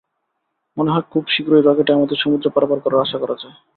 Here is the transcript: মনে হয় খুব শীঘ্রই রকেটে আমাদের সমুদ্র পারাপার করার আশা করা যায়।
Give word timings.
মনে 0.77 0.91
হয় 0.93 1.05
খুব 1.11 1.23
শীঘ্রই 1.27 1.63
রকেটে 1.63 1.91
আমাদের 1.93 2.17
সমুদ্র 2.17 2.45
পারাপার 2.49 2.79
করার 2.79 3.03
আশা 3.05 3.17
করা 3.17 3.35
যায়। 3.41 3.55